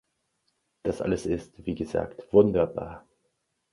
[0.81, 3.05] Das alles ist, wie gesagt, wunderbar.